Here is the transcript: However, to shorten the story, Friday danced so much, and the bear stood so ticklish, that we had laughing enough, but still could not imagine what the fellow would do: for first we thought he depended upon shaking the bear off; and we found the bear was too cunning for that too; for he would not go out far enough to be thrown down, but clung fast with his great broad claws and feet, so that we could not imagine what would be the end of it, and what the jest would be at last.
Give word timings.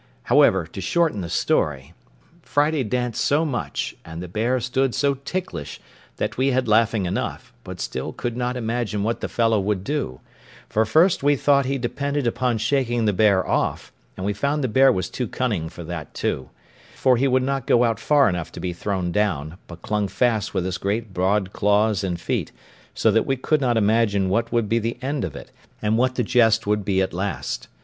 However, 0.23 0.65
to 0.65 0.81
shorten 0.81 1.21
the 1.21 1.29
story, 1.29 1.93
Friday 2.41 2.83
danced 2.83 3.23
so 3.23 3.45
much, 3.45 3.95
and 4.03 4.19
the 4.19 4.27
bear 4.27 4.59
stood 4.59 4.95
so 4.95 5.13
ticklish, 5.13 5.79
that 6.17 6.37
we 6.39 6.47
had 6.47 6.67
laughing 6.67 7.05
enough, 7.05 7.53
but 7.63 7.79
still 7.79 8.11
could 8.11 8.35
not 8.35 8.57
imagine 8.57 9.03
what 9.03 9.21
the 9.21 9.27
fellow 9.29 9.59
would 9.59 9.83
do: 9.83 10.19
for 10.67 10.85
first 10.85 11.21
we 11.21 11.35
thought 11.35 11.67
he 11.67 11.77
depended 11.77 12.25
upon 12.25 12.57
shaking 12.57 13.05
the 13.05 13.13
bear 13.13 13.47
off; 13.47 13.91
and 14.17 14.25
we 14.25 14.33
found 14.33 14.63
the 14.63 14.67
bear 14.67 14.91
was 14.91 15.07
too 15.07 15.27
cunning 15.27 15.69
for 15.69 15.83
that 15.83 16.15
too; 16.15 16.49
for 16.95 17.15
he 17.15 17.27
would 17.27 17.43
not 17.43 17.67
go 17.67 17.83
out 17.83 17.99
far 17.99 18.27
enough 18.27 18.51
to 18.53 18.59
be 18.59 18.73
thrown 18.73 19.11
down, 19.11 19.55
but 19.67 19.83
clung 19.83 20.07
fast 20.07 20.51
with 20.51 20.65
his 20.65 20.79
great 20.79 21.13
broad 21.13 21.53
claws 21.53 22.03
and 22.03 22.19
feet, 22.19 22.51
so 22.95 23.11
that 23.11 23.27
we 23.27 23.37
could 23.37 23.61
not 23.61 23.77
imagine 23.77 24.29
what 24.29 24.51
would 24.51 24.67
be 24.67 24.79
the 24.79 24.97
end 25.03 25.23
of 25.23 25.35
it, 25.35 25.51
and 25.79 25.95
what 25.95 26.15
the 26.15 26.23
jest 26.23 26.65
would 26.65 26.83
be 26.83 27.03
at 27.03 27.13
last. 27.13 27.67